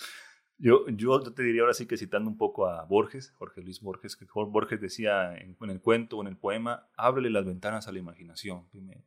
[0.58, 4.16] Yo, yo te diría ahora sí que citando un poco a Borges, Jorge Luis Borges,
[4.16, 8.00] que Borges decía en, el cuento o en el poema, ábrele las ventanas a la
[8.00, 9.02] imaginación primero,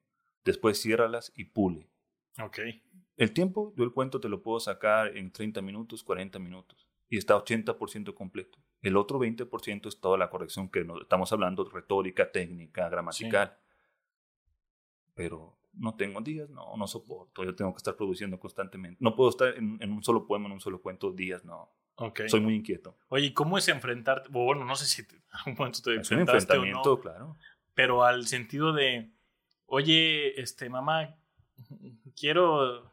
[0.44, 1.88] después ciérralas y pule.
[2.42, 2.58] Ok.
[3.16, 7.16] El tiempo, yo el cuento te lo puedo sacar en 30 minutos, 40 minutos, y
[7.16, 8.58] está 80% completo.
[8.82, 13.58] El otro 20% es toda la corrección que nos estamos hablando, retórica, técnica, gramatical.
[15.14, 18.98] Pero no tengo días, no, no soporto, yo tengo que estar produciendo constantemente.
[19.00, 21.72] No puedo estar en, un solo poema, en un solo cuento días, no.
[21.96, 22.28] Okay.
[22.28, 22.96] Soy muy inquieto.
[23.08, 24.28] Oye, ¿y cómo es enfrentarte?
[24.30, 27.36] Bueno, no sé si a un momento te es un enfrentamiento, claro.
[27.74, 29.10] Pero al sentido de,
[29.66, 31.16] oye, este, mamá,
[32.16, 32.92] quiero,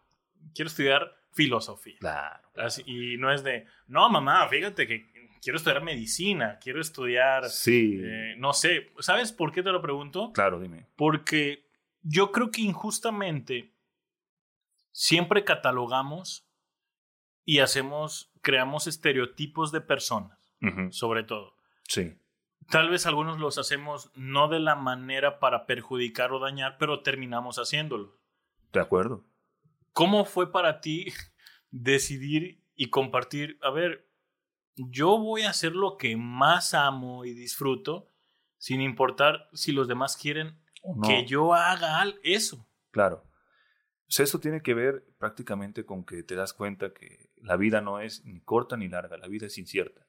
[0.54, 1.98] quiero estudiar filosofía.
[2.00, 2.42] Claro.
[2.86, 5.12] y no es de, no, mamá, fíjate que
[5.42, 7.50] quiero estudiar medicina, quiero estudiar...
[7.50, 8.00] Sí.
[8.02, 10.32] Eh, no sé, ¿sabes por qué te lo pregunto?
[10.34, 10.88] Claro, dime.
[10.96, 11.64] Porque
[12.08, 13.74] yo creo que injustamente
[14.91, 16.48] siempre catalogamos
[17.44, 20.39] y hacemos, creamos estereotipos de personas,
[20.91, 21.56] sobre todo.
[21.88, 22.15] Sí.
[22.70, 27.58] Tal vez algunos los hacemos no de la manera para perjudicar o dañar, pero terminamos
[27.58, 28.20] haciéndolo.
[28.72, 29.26] De acuerdo.
[29.91, 31.08] ¿Cómo fue para ti
[31.72, 34.08] decidir y compartir, a ver,
[34.76, 38.12] yo voy a hacer lo que más amo y disfruto,
[38.58, 40.60] sin importar si los demás quieren
[41.08, 42.67] que yo haga eso.
[42.91, 43.24] Claro.
[44.06, 48.00] Pues eso tiene que ver prácticamente con que te das cuenta que la vida no
[48.00, 50.08] es ni corta ni larga, la vida es incierta.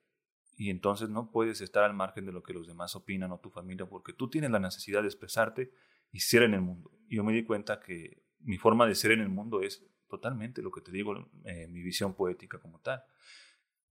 [0.57, 3.51] Y entonces no puedes estar al margen de lo que los demás opinan o tu
[3.51, 5.73] familia, porque tú tienes la necesidad de expresarte
[6.13, 6.91] y ser en el mundo.
[7.09, 10.63] Y yo me di cuenta que mi forma de ser en el mundo es totalmente
[10.63, 13.03] lo que te digo, eh, mi visión poética como tal.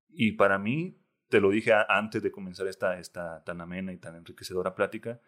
[0.10, 4.16] Y para mí, te lo dije antes de comenzar esta, esta tan amena y tan
[4.16, 5.20] enriquecedora plática,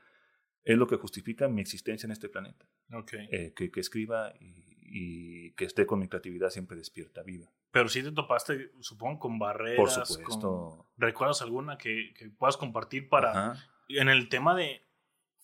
[0.67, 2.65] es lo que justifica mi existencia en este planeta.
[2.91, 3.29] Okay.
[3.31, 7.49] Eh, que, que, escriba y, que esté con mi creatividad siempre despierta, viva.
[7.71, 9.77] Pero si te topaste, supongo, con barreras.
[9.77, 10.85] Por supuesto.
[10.97, 13.55] ¿Recuerdas alguna que, que, puedas compartir para
[13.87, 14.81] en el tema de,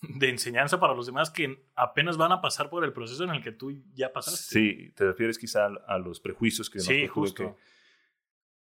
[0.02, 3.42] de enseñanza para los demás que apenas van a pasar por el proceso en el
[3.42, 4.54] que tú ya pasaste?
[4.54, 7.56] Sí, te refieres quizá a, los prejuicios que sí, justo.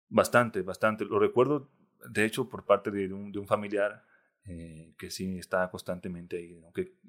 [0.09, 1.05] bastante, bastante.
[1.05, 1.72] Lo recuerdo,
[2.09, 4.05] de hecho, por parte de un, de un familiar
[4.44, 6.61] eh, que sí está constantemente ahí.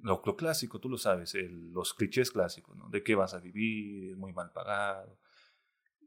[0.01, 2.89] lo, clásico, tú lo sabes, los clichés clásicos, ¿no?
[2.89, 5.19] De qué vas a vivir, es muy mal pagado.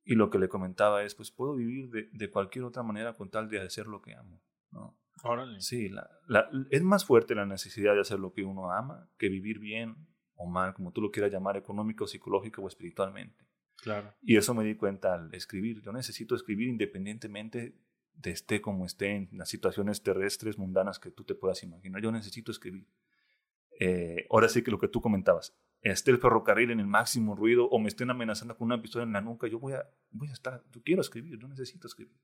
[0.05, 3.29] Y lo que le comentaba es, pues puedo vivir de, de cualquier otra manera con
[3.29, 4.97] tal de hacer lo que amo, ¿no?
[5.25, 5.61] Órale.
[5.61, 9.29] Sí, la, la, es más fuerte la necesidad de hacer lo que uno ama que
[9.29, 9.97] vivir bien
[10.35, 13.47] o mal, como tú lo quieras llamar, económico, psicológico o espiritualmente.
[13.79, 14.15] Claro.
[14.23, 15.83] Y eso me di cuenta al escribir.
[15.83, 17.75] Yo necesito escribir independientemente
[18.17, 22.03] de esté como esté en las situaciones terrestres, mundanas que tú te puedas imaginar.
[22.03, 22.87] Yo necesito escribir.
[23.79, 27.69] Eh, ahora sí que lo que tú comentabas, esté el ferrocarril en el máximo ruido
[27.69, 30.33] o me estén amenazando con una pistola en la nuca, yo voy a, voy a
[30.33, 32.17] estar, yo quiero escribir, yo necesito escribir.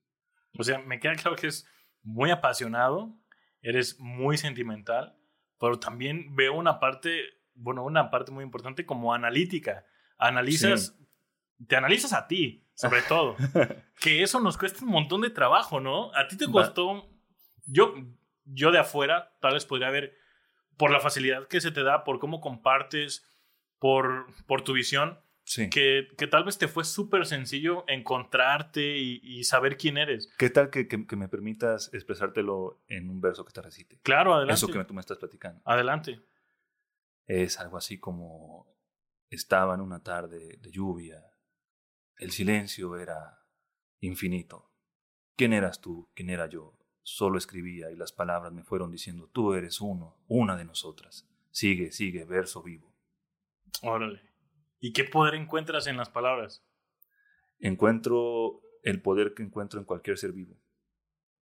[0.58, 1.66] O sea, me queda claro que es
[2.02, 3.18] muy apasionado,
[3.60, 5.16] eres muy sentimental,
[5.60, 7.22] pero también veo una parte,
[7.54, 9.86] bueno, una parte muy importante como analítica.
[10.18, 10.98] Analizas,
[11.66, 13.36] te analizas a ti, sobre todo.
[14.00, 16.12] que eso nos cuesta un montón de trabajo, ¿no?
[16.14, 17.08] A ti te costó.
[17.66, 17.94] Yo,
[18.44, 20.16] yo de afuera, tal vez podría haber,
[20.76, 23.24] por la facilidad que se te da, por cómo compartes,
[23.78, 25.20] por, por tu visión,
[25.70, 30.28] que, que, tal vez te fue súper sencillo encontrarte y, saber quién eres.
[30.38, 34.00] ¿Qué tal que, que, me permitas expresártelo en un verso que te recite?
[34.02, 34.54] Claro, adelante.
[34.54, 35.60] Eso que tú me estás platicando.
[35.64, 36.20] Adelante.
[37.26, 38.66] Es algo así como
[39.30, 41.31] estaba en una tarde de lluvia
[42.18, 43.42] el silencio era
[44.00, 44.70] infinito.
[45.36, 46.08] ¿Quién eras tú?
[46.14, 46.78] ¿Quién era yo?
[47.02, 51.28] Solo escribía y las palabras me fueron diciendo, tú eres uno, una de nosotras.
[51.50, 52.94] Sigue, sigue, verso vivo.
[53.82, 54.20] Órale.
[54.78, 56.64] ¿Y qué poder encuentras en las palabras?
[57.58, 60.56] Encuentro el poder que encuentro en cualquier ser vivo.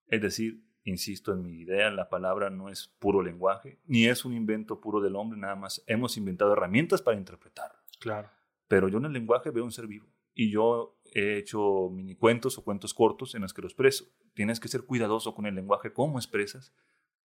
[0.08, 4.34] Es decir, insisto en mi idea, la palabra no es puro lenguaje, ni es un
[4.34, 7.80] invento puro del hombre, nada más hemos inventado herramientas para interpretarlo.
[8.00, 8.30] Claro.
[8.68, 10.08] Pero yo en el lenguaje veo un ser vivo
[10.40, 14.06] y yo he hecho mini cuentos o cuentos cortos en los que lo expreso.
[14.34, 16.74] Tienes que ser cuidadoso con el lenguaje, cómo expresas,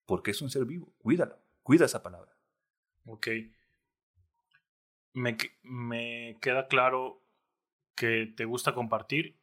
[0.05, 0.93] porque es un ser vivo.
[0.99, 2.37] Cuídalo, cuida esa palabra.
[3.07, 3.29] Ok.
[5.13, 7.23] Me, me queda claro
[7.95, 9.39] que te gusta compartir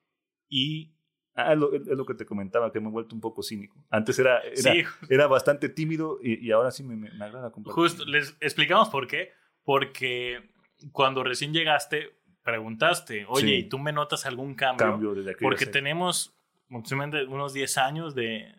[0.50, 0.94] y...
[1.34, 3.86] Ah, es lo, que te comentaba, que me he vuelto un poco cínico.
[3.90, 4.74] Antes era, era,
[5.10, 7.82] era bastante tímido y, y ahora sí me, me, agrada compartir.
[7.82, 9.32] Justo, les explicamos por qué.
[9.64, 10.52] Porque
[10.92, 14.86] cuando recién llegaste, preguntaste, oye, ¿y tú me notas algún cambio?
[14.88, 16.36] Cambio desde Porque tenemos
[16.70, 18.56] unos 10 años de,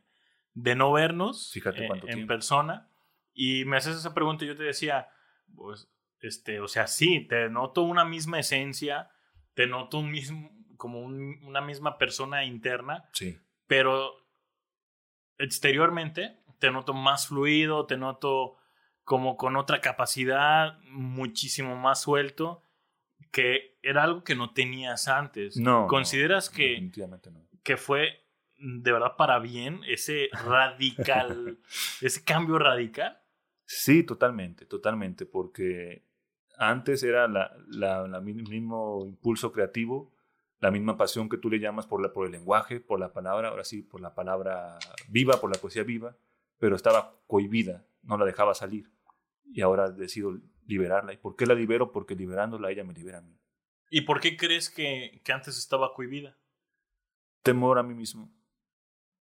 [0.54, 2.26] de no vernos Fíjate eh, en tiempo.
[2.28, 2.88] persona.
[3.34, 5.08] Y me haces esa pregunta y yo te decía,
[5.54, 5.88] pues,
[6.20, 9.10] este, o sea, sí, te noto una misma esencia,
[9.54, 13.38] te noto un mismo, como un- una misma persona interna, Sí.
[13.66, 14.12] pero
[15.38, 18.56] exteriormente te noto más fluido, te noto
[19.04, 22.62] como con otra capacidad, muchísimo más suelto,
[23.32, 25.56] que era algo que no tenías antes.
[25.56, 25.86] No.
[25.86, 26.90] ¿Consideras no, que,
[27.30, 27.48] no.
[27.62, 28.20] que fue
[28.58, 31.58] de verdad para bien ese radical,
[32.00, 33.18] ese cambio radical?
[33.64, 36.04] Sí, totalmente, totalmente, porque
[36.58, 40.12] antes era la, la, la mi- mismo impulso creativo,
[40.60, 43.48] la misma pasión que tú le llamas por, la, por el lenguaje, por la palabra,
[43.48, 46.14] ahora sí, por la palabra viva, por la poesía viva,
[46.58, 48.90] pero estaba cohibida, no la dejaba salir.
[49.52, 51.12] Y ahora decido liberarla.
[51.12, 51.90] ¿Y por qué la libero?
[51.90, 53.36] Porque liberándola ella me libera a mí.
[53.94, 56.38] ¿Y por qué crees que, que antes estaba cohibida?
[57.42, 58.32] Temor a mí mismo.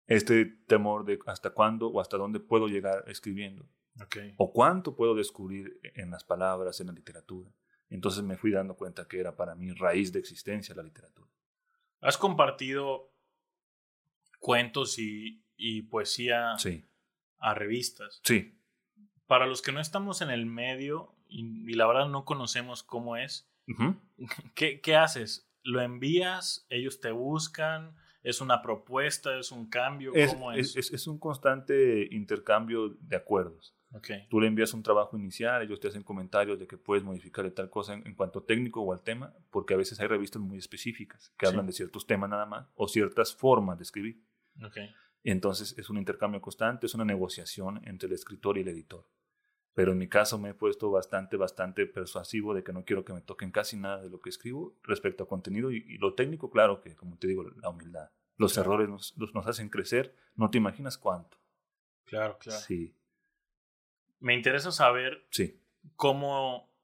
[0.06, 3.66] Este temor de hasta cuándo o hasta dónde puedo llegar escribiendo.
[4.04, 4.32] Okay.
[4.36, 7.50] o cuánto puedo descubrir en las palabras, en la literatura.
[7.88, 11.28] Entonces me fui dando cuenta que era para mí raíz de existencia la literatura.
[12.00, 13.10] ¿Has compartido
[14.38, 16.84] cuentos y, y poesía Sí,
[17.38, 18.20] a revistas?
[18.22, 18.56] sí,
[19.26, 23.16] Para los que no estamos en el medio y, y la verdad no conocemos cómo
[23.16, 23.50] es,
[24.54, 25.48] ¿qué, qué haces?
[25.62, 26.66] ¿Lo envías?
[26.70, 27.94] ¿Ellos te buscan?
[28.22, 29.38] ¿Es una propuesta?
[29.38, 30.12] ¿Es un cambio?
[30.14, 30.70] Es, ¿Cómo es?
[30.70, 33.74] es, es- es un constante intercambio de acuerdos.
[33.94, 34.08] Ok.
[34.28, 37.70] Tú le envías un trabajo inicial, ellos te hacen comentarios de que puedes modificarle tal
[37.70, 41.32] cosa en, en cuanto técnico o al tema, porque a veces hay revistas muy específicas
[41.38, 41.50] que Sí.
[41.50, 44.22] hablan de ciertos temas nada más o ciertas formas de escribir.
[44.62, 44.76] ok.
[45.24, 49.04] Y entonces es un intercambio constante, es una negociación entre el escritor y el editor.
[49.78, 53.12] Pero en mi caso me he puesto bastante, bastante persuasivo de que no quiero que
[53.12, 56.50] me toquen casi nada de lo que escribo respecto a contenido y, y lo técnico,
[56.50, 58.10] claro que, como te digo, la humildad.
[58.38, 58.72] Los Claro.
[58.72, 61.38] errores nos, los- nos hacen crecer, no te imaginas cuánto.
[62.06, 62.58] Claro, claro.
[62.60, 62.92] Sí,
[64.18, 65.60] Me interesa saber sí.
[65.94, 66.74] cómo,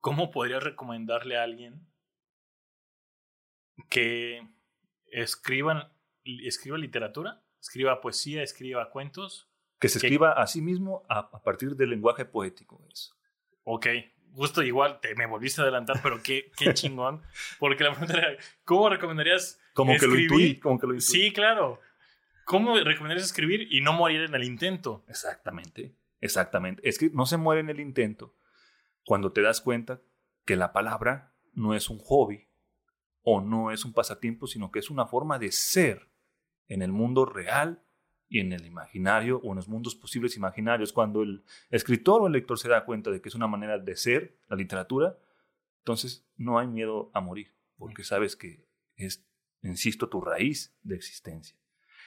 [0.00, 1.86] cómo podrías recomendarle a alguien
[3.88, 4.46] que
[5.06, 5.90] escriban,
[6.24, 9.48] escriba literatura, escriba poesía, escriba cuentos.
[9.82, 12.80] Que se escriba a sí mismo a, a partir del lenguaje poético.
[12.90, 13.14] Eso.
[13.64, 13.86] Ok,
[14.34, 17.22] justo igual te me volviste a adelantar, pero qué, qué chingón.
[17.58, 20.30] Porque la pregunta era, ¿cómo recomendarías Como que lo escribir?
[20.30, 21.06] intuí, como que lo intuí.
[21.06, 21.80] Sí, claro.
[22.44, 25.04] ¿Cómo recomendarías escribir y no morir en el intento?
[25.08, 26.86] Exactamente, exactamente.
[26.88, 28.34] Es que no se muere en el intento
[29.04, 30.00] cuando te das cuenta
[30.44, 32.48] que la palabra no es un hobby
[33.22, 36.08] o no es un pasatiempo, sino que es una forma de ser
[36.68, 37.84] en el mundo real
[38.32, 40.90] y en el imaginario o en los mundos posibles imaginarios.
[40.90, 43.94] Cuando el escritor o el lector se da cuenta de que es una manera de
[43.94, 45.18] ser la literatura,
[45.80, 48.66] entonces no hay miedo a morir, porque sabes que
[48.96, 49.22] es,
[49.62, 51.58] insisto, tu raíz de existencia.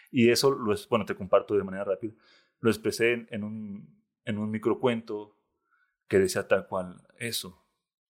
[0.10, 2.14] Y eso, lo es, bueno, te comparto de manera rápida,
[2.60, 5.38] lo expresé en, en un, en un microcuento
[6.08, 7.64] que decía tal cual eso,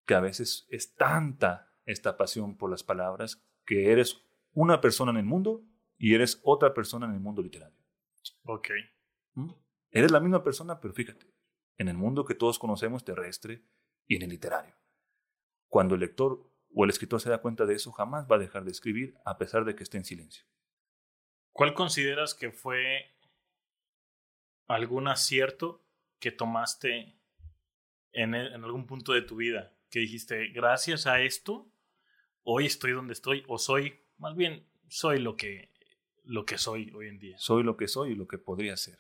[0.06, 4.22] que a veces es tanta esta pasión por las palabras que eres
[4.54, 5.66] una persona en el mundo
[5.98, 7.85] y eres otra persona en el mundo literario.
[8.44, 8.70] Ok.
[9.34, 9.52] ¿Mm?
[9.92, 11.28] Eres la misma persona, pero fíjate,
[11.78, 13.64] en el mundo que todos conocemos terrestre
[14.08, 14.76] y en el literario.
[15.68, 18.66] Cuando el lector o el escritor se da cuenta de eso, jamás va a dejar
[18.66, 20.46] de escribir a pesar de que esté en silencio.
[21.52, 23.16] ¿Cuál consideras que fue
[24.68, 25.86] algún acierto
[26.20, 27.18] que tomaste
[28.12, 29.74] en, en algún punto de tu vida?
[29.90, 31.72] Que dijiste, gracias a esto,
[32.44, 35.72] hoy estoy donde estoy, o soy, más bien, soy lo que,
[36.26, 37.38] lo que soy hoy en día.
[37.40, 38.98] soy lo que soy y lo que podría ser.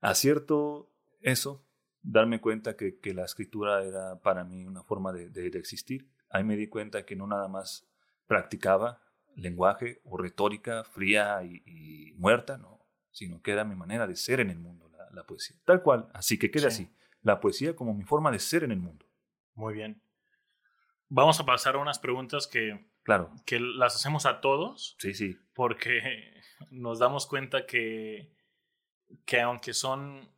[0.00, 1.66] Acierto eso,
[2.02, 6.08] darme cuenta que, que la escritura era para mí una forma de, de- de existir.
[6.30, 7.88] Ahí me di cuenta que no nada más
[8.26, 9.02] practicaba
[9.34, 14.40] lenguaje o retórica fría y, y muerta, no, sino que era mi manera de ser
[14.40, 15.56] en el mundo, la, la poesía.
[15.64, 16.84] Tal cual, así que queda Sí.
[16.84, 19.06] así, la poesía como mi forma de ser en el mundo.
[19.54, 20.00] Muy bien.
[21.08, 25.38] Vamos a pasar a unas preguntas que, Claro, que las hacemos a todos, sí, sí,
[25.54, 28.30] porque nos damos cuenta que,
[29.24, 30.28] que aunque son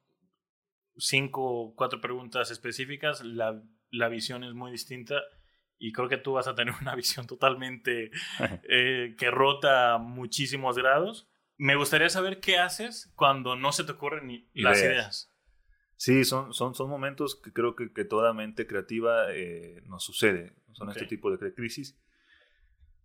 [0.96, 5.20] cinco o cuatro preguntas específicas, la, la visión es muy distinta
[5.80, 8.12] y creo que tú vas a tener una visión totalmente
[8.68, 11.28] eh, que rota muchísimos grados.
[11.56, 15.34] Me gustaría saber qué haces cuando no se te ocurren ni las Ideas.
[15.96, 20.54] Sí, son, son, son momentos que creo que, que toda mente creativa eh, nos sucede.
[20.70, 21.98] Son este tipo de crisis.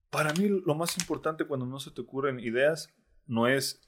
[0.10, 2.94] Para mí lo más importante cuando no se te ocurren ideas
[3.28, 3.82] no es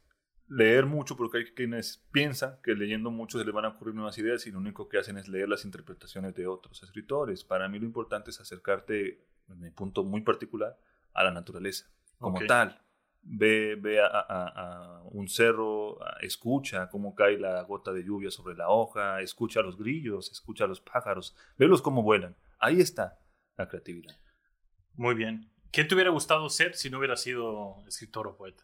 [0.50, 4.18] leer mucho porque hay quienes piensan que leyendo mucho se les van a ocurrir nuevas
[4.18, 7.44] ideas y lo único que hacen es leer las interpretaciones de otros escritores.
[7.44, 10.78] Para mí lo importante es acercarte, en mi punto muy particular,
[11.14, 11.86] a la naturaleza
[12.18, 12.82] como tal.
[13.30, 19.22] Ve, ve a, un cerro, escucha cómo cae la gota de lluvia sobre la hoja,
[19.22, 22.38] escucha a los grillos, escucha a los pájaros, velos cómo vuelan.
[22.58, 23.20] Ahí está
[23.58, 24.16] la creatividad.
[24.96, 25.52] Muy bien.
[25.72, 28.64] ¿Qué te hubiera gustado ser si no hubiera sido escritor o poeta?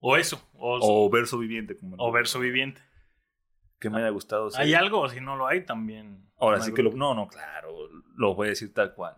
[0.00, 0.48] O eso.
[0.54, 1.76] O, verso viviente.
[1.76, 2.80] Como o verso viviente.
[3.78, 4.60] Que me haya gustado ser.
[4.60, 5.08] ¿Hay algo?
[5.08, 6.30] Si no lo hay, también.
[6.36, 6.92] Ahora sí que lo.
[6.92, 7.88] No, no, claro.
[8.16, 9.16] Lo voy a decir tal cual.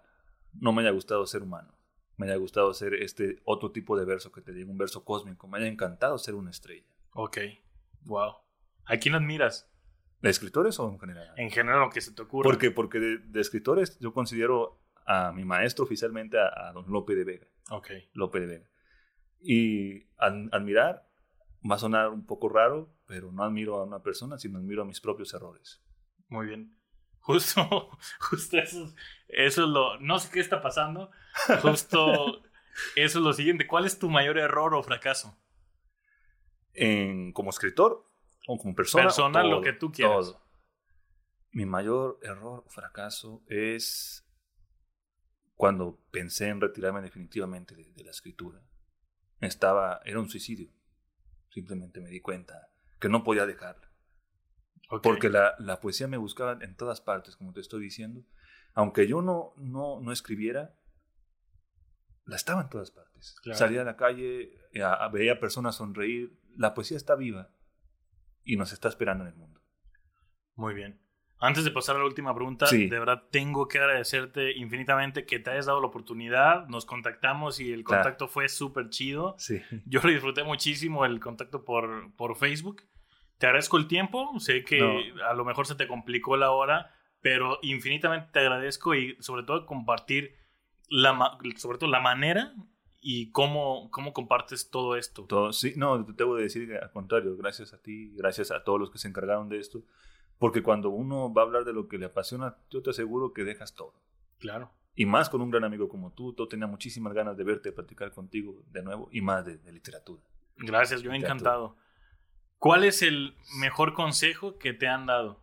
[0.52, 1.74] No me haya gustado ser humano.
[2.16, 5.48] Me haya gustado ser este otro tipo de verso que te digo, un verso cósmico.
[5.48, 6.86] Me haya encantado ser una estrella.
[7.12, 7.38] Ok.
[8.02, 8.34] Wow.
[8.84, 9.70] ¿A quién admiras?
[10.20, 11.34] ¿De escritores o en general?
[11.36, 12.48] En general, lo que se te ocurra.
[12.48, 17.46] Porque, porque de, escritores yo considero a mi maestro oficialmente a, don Lope de Vega.
[17.70, 17.90] Ok.
[18.12, 18.70] Lope de Vega.
[19.40, 21.06] Y admirar
[21.68, 24.86] va a sonar un poco raro, pero no admiro a una persona, sino admiro a
[24.86, 25.82] mis propios errores.
[26.28, 26.78] Muy bien.
[27.20, 27.90] Justo,
[28.20, 28.94] justo eso,
[29.28, 29.98] eso es lo...
[30.00, 31.10] No sé qué está pasando.
[31.62, 32.42] Justo
[32.96, 33.66] eso es lo siguiente.
[33.66, 35.38] ¿Cuál es tu mayor error o fracaso?
[36.72, 38.04] En, como escritor
[38.46, 39.04] o como persona.
[39.04, 40.36] Persona, lo que tú quieras.
[41.52, 44.23] Mi mayor error o fracaso es
[45.54, 48.62] cuando pensé en retirarme definitivamente de, la escritura.
[49.40, 50.70] Estaba, era un suicidio.
[51.50, 53.90] Simplemente me di cuenta que no podía dejarla.
[55.02, 58.24] Porque la, la, poesía me buscaba en todas partes, como te estoy diciendo.
[58.74, 60.74] Aunque yo no, no, no escribiera,
[62.26, 63.36] la estaba en todas partes.
[63.52, 64.58] Salía a la calle,
[65.12, 66.38] veía personas sonreír.
[66.56, 67.50] La poesía está viva
[68.44, 69.60] y nos está esperando en el mundo.
[70.54, 71.03] Muy bien.
[71.44, 75.50] Antes de pasar a la última pregunta, de verdad tengo que agradecerte infinitamente que te
[75.50, 76.66] hayas dado la oportunidad.
[76.68, 79.34] Nos contactamos y el contacto fue súper chido.
[79.38, 79.60] Sí.
[79.84, 82.82] Yo lo disfruté muchísimo el contacto por, por Facebook.
[83.38, 84.32] Te agradezco el tiempo.
[84.38, 89.16] Sé que a lo mejor se te complicó la hora, pero infinitamente te agradezco y
[89.20, 90.34] sobre todo compartir
[90.88, 92.54] la, sobre todo la manera
[93.00, 95.24] y cómo, cómo compartes todo esto.
[95.26, 98.90] Todo, sí, no, te debo decir al contrario, gracias a ti, gracias a todos los
[98.90, 99.84] que se encargaron de esto,
[100.38, 103.44] porque cuando uno va a hablar de lo que le apasiona, yo te aseguro que
[103.44, 103.94] dejas todo.
[104.38, 104.72] Claro.
[104.94, 107.74] Y más con un gran amigo como tú, yo tenía muchísimas ganas de verte, de
[107.74, 110.22] platicar contigo de nuevo y más de, literatura.
[110.56, 111.76] Gracias, yo he encantado.
[112.58, 115.42] ¿Cuál es el mejor consejo que te han dado?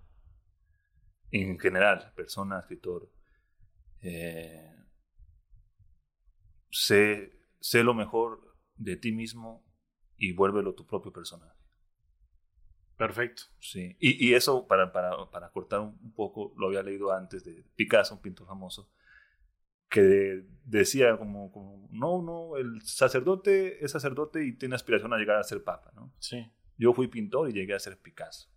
[1.32, 3.12] En general, persona, escritor.
[4.02, 4.74] Eh,
[6.70, 9.66] sé, sé lo mejor de ti mismo
[10.18, 11.61] y vuélvelo tu propio personaje.
[13.02, 13.46] Perfecto.
[13.60, 13.98] Sí.
[14.00, 18.14] Y, y eso, para, para, para, cortar un poco, lo había leído antes de Picasso,
[18.14, 18.92] un pintor famoso,
[19.90, 25.38] que decía como, como, no, no, el sacerdote es sacerdote y tiene aspiración a llegar
[25.38, 26.14] a ser papa, ¿no?
[26.20, 26.46] Sí.
[26.78, 28.52] Yo fui pintor y llegué a ser Picasso.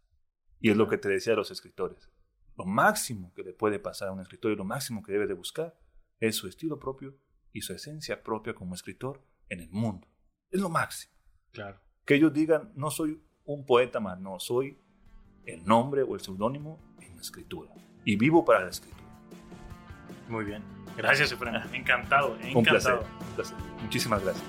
[0.61, 2.11] Y es lo que te decía a los escritores.
[2.59, 5.33] Lo máximo que le puede pasar a un escritor y lo máximo que debe de
[5.33, 5.75] buscar
[6.21, 7.17] es su estilo propio
[7.51, 10.07] y su esencia propia como escritor en el mundo.
[10.51, 11.15] Es lo máximo.
[11.51, 11.81] Claro.
[12.05, 14.77] Que ellos digan, no soy un poeta más, no, soy
[15.47, 17.71] el nombre o el seudónimo en la escritura.
[18.05, 19.03] Y vivo para la escritura.
[20.29, 20.63] Muy bien.
[20.97, 21.57] Gracias, Efraín.
[21.73, 22.59] Encantado, encantado.
[22.59, 23.57] Un placer, un placer.
[23.83, 24.45] Muchísimas gracias.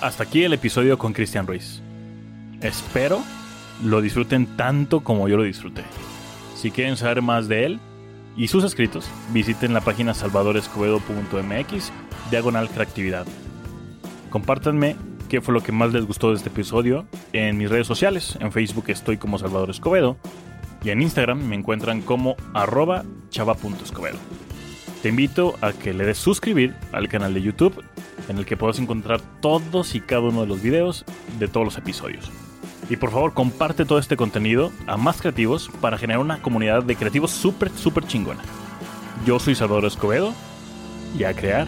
[0.00, 1.80] Hasta aquí el episodio con Cristian Ruiz.
[2.60, 3.22] Espero
[3.82, 5.82] lo disfruten tanto como yo lo disfruté.
[6.56, 7.80] Si quieren saber más de él,
[8.36, 11.92] y sus escritos, visiten la página salvadorescobedo.mx,
[12.30, 13.26] diagonal creatividad.
[14.30, 14.96] Compártanme
[15.34, 18.38] qué fue lo que más les gustó de este episodio en mis redes sociales.
[18.38, 20.16] En Facebook estoy como Salvador Escobedo
[20.84, 24.16] y en Instagram me encuentran como arroba chava.escobedo.
[25.02, 27.82] Te invito a que le des suscribir al canal de YouTube
[28.28, 31.04] en el que puedas encontrar todos y cada uno de los videos
[31.40, 32.30] de todos los episodios.
[32.88, 36.94] Y por favor, comparte todo este contenido a más creativos para generar una comunidad de
[36.94, 38.42] creativos súper, súper chingona.
[39.26, 40.32] Yo soy Salvador Escobedo
[41.18, 41.66] y a crear